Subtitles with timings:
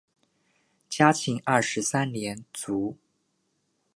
[0.89, 2.97] 嘉庆二十三年卒。